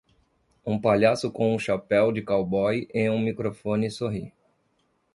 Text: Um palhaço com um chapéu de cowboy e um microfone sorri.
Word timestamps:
Um 0.65 0.81
palhaço 0.81 1.29
com 1.31 1.53
um 1.53 1.59
chapéu 1.59 2.11
de 2.11 2.23
cowboy 2.23 2.87
e 2.91 3.07
um 3.07 3.19
microfone 3.19 3.91
sorri. 3.91 4.33